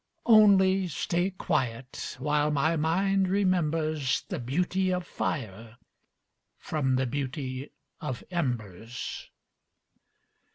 Only 0.25 0.87
stay 0.87 1.29
quiet 1.29 2.15
while 2.17 2.49
my 2.49 2.75
mind 2.75 3.27
remembers 3.27 4.23
The 4.29 4.39
beauty 4.39 4.91
of 4.91 5.05
fire 5.05 5.77
from 6.57 6.95
the 6.95 7.05
beauty 7.05 7.69
of 7.99 8.23
embers. 8.31 9.29